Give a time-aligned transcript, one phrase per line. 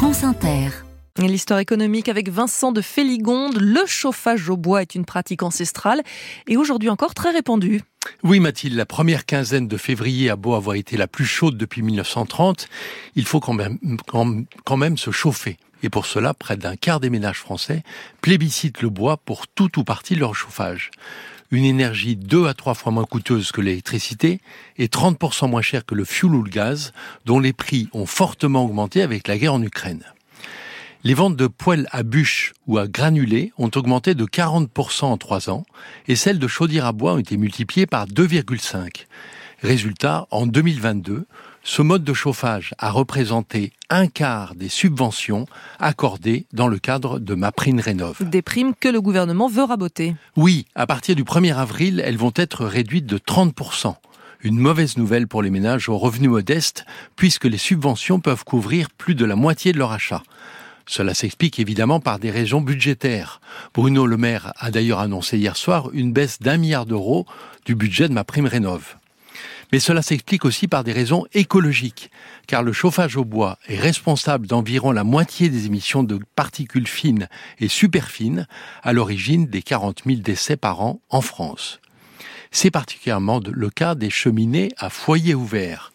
[0.00, 0.70] France Inter.
[1.18, 3.58] L'histoire économique avec Vincent de Féligonde.
[3.60, 6.00] Le chauffage au bois est une pratique ancestrale
[6.48, 7.82] et aujourd'hui encore très répandue.
[8.22, 11.82] Oui Mathilde, la première quinzaine de février a beau avoir été la plus chaude depuis
[11.82, 12.66] 1930,
[13.14, 13.76] il faut quand même,
[14.06, 15.58] quand même se chauffer.
[15.82, 17.82] Et pour cela, près d'un quart des ménages français
[18.22, 20.90] plébiscitent le bois pour tout ou partie de leur chauffage
[21.50, 24.40] une énergie deux à trois fois moins coûteuse que l'électricité
[24.76, 26.92] et 30% moins chère que le fuel ou le gaz,
[27.26, 30.04] dont les prix ont fortement augmenté avec la guerre en Ukraine.
[31.02, 35.48] Les ventes de poêles à bûches ou à granulés ont augmenté de 40% en trois
[35.48, 35.64] ans
[36.08, 39.06] et celles de chaudières à bois ont été multipliées par 2,5.
[39.62, 41.26] Résultat, en 2022,
[41.62, 45.46] ce mode de chauffage a représenté un quart des subventions
[45.78, 48.16] accordées dans le cadre de ma prime rénov.
[48.20, 50.14] Des primes que le gouvernement veut raboter.
[50.36, 53.94] Oui, à partir du 1er avril, elles vont être réduites de 30%.
[54.42, 59.14] Une mauvaise nouvelle pour les ménages aux revenus modestes, puisque les subventions peuvent couvrir plus
[59.14, 60.22] de la moitié de leur achat.
[60.86, 63.40] Cela s'explique évidemment par des raisons budgétaires.
[63.74, 67.26] Bruno Le Maire a d'ailleurs annoncé hier soir une baisse d'un milliard d'euros
[67.66, 68.96] du budget de ma prime rénov.
[69.72, 72.10] Mais cela s'explique aussi par des raisons écologiques,
[72.46, 77.28] car le chauffage au bois est responsable d'environ la moitié des émissions de particules fines
[77.58, 78.46] et superfines
[78.82, 81.80] à l'origine des 40 000 décès par an en France.
[82.50, 85.92] C'est particulièrement le cas des cheminées à foyer ouvert.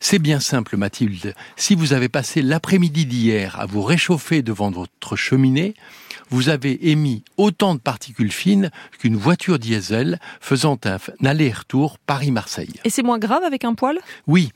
[0.00, 1.34] C'est bien simple, Mathilde.
[1.56, 5.74] Si vous avez passé l'après-midi d'hier à vous réchauffer devant votre cheminée,
[6.30, 12.74] vous avez émis autant de particules fines qu'une voiture diesel faisant un aller-retour Paris-Marseille.
[12.84, 13.98] Et c'est moins grave avec un poêle?
[14.26, 14.50] Oui.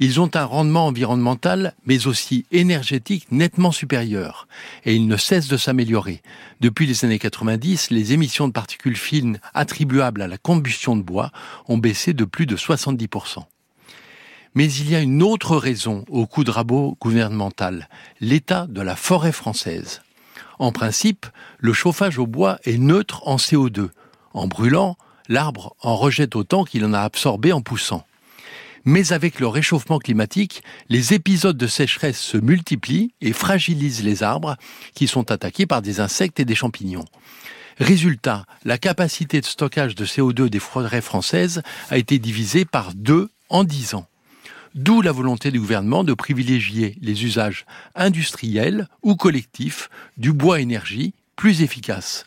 [0.00, 4.48] Ils ont un rendement environnemental, mais aussi énergétique nettement supérieur.
[4.84, 6.20] Et ils ne cessent de s'améliorer.
[6.60, 11.30] Depuis les années 90, les émissions de particules fines attribuables à la combustion de bois
[11.68, 13.44] ont baissé de plus de 70%.
[14.54, 17.88] Mais il y a une autre raison au coup de rabot gouvernemental,
[18.20, 20.00] l'état de la forêt française.
[20.58, 21.26] En principe,
[21.58, 23.90] le chauffage au bois est neutre en CO2.
[24.34, 24.96] En brûlant,
[25.28, 28.04] l'arbre en rejette autant qu'il en a absorbé en poussant.
[28.84, 34.56] Mais avec le réchauffement climatique, les épisodes de sécheresse se multiplient et fragilisent les arbres
[34.94, 37.04] qui sont attaqués par des insectes et des champignons.
[37.78, 43.30] Résultat, la capacité de stockage de CO2 des forêts françaises a été divisée par deux
[43.50, 44.07] en dix ans.
[44.78, 47.66] D'où la volonté du gouvernement de privilégier les usages
[47.96, 52.26] industriels ou collectifs du bois énergie plus efficaces.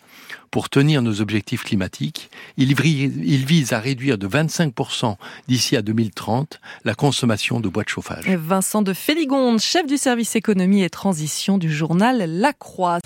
[0.52, 5.16] Pour tenir nos objectifs climatiques, il vise à réduire de 25%
[5.48, 8.28] d'ici à 2030 la consommation de bois de chauffage.
[8.28, 13.00] Vincent de Féligonde, chef du service économie et transition du journal La Croix.